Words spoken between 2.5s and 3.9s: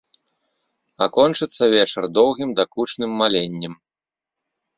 дакучным маленнем.